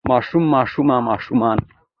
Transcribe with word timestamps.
ماشوم 0.09 0.43
ماشومه 0.55 0.97
ماشومان 1.07 1.57